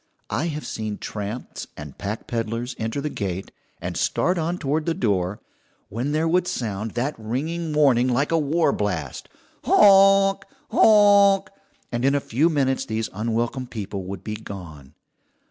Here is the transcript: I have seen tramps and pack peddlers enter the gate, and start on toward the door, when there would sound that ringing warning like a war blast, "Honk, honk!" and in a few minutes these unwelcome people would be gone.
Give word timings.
I 0.31 0.47
have 0.47 0.65
seen 0.65 0.97
tramps 0.97 1.67
and 1.77 1.95
pack 1.95 2.25
peddlers 2.25 2.73
enter 2.79 3.01
the 3.01 3.09
gate, 3.11 3.51
and 3.79 3.95
start 3.95 4.39
on 4.39 4.57
toward 4.57 4.87
the 4.87 4.95
door, 4.95 5.39
when 5.89 6.11
there 6.11 6.27
would 6.27 6.47
sound 6.47 6.95
that 6.95 7.13
ringing 7.19 7.71
warning 7.71 8.07
like 8.07 8.31
a 8.31 8.39
war 8.39 8.73
blast, 8.73 9.29
"Honk, 9.63 10.43
honk!" 10.71 11.51
and 11.91 12.03
in 12.03 12.15
a 12.15 12.19
few 12.19 12.49
minutes 12.49 12.83
these 12.83 13.09
unwelcome 13.13 13.67
people 13.67 14.05
would 14.05 14.23
be 14.23 14.33
gone. 14.37 14.95